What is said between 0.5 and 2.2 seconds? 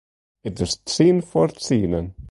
is tsien foar tsienen.